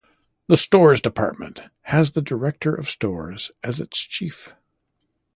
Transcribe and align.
The 0.47 0.57
Stores 0.57 0.99
Department 0.99 1.61
has 1.83 2.13
the 2.13 2.23
director 2.23 2.73
of 2.73 2.89
stores 2.89 3.51
as 3.63 3.79
its 3.79 3.99
chief. 4.03 4.51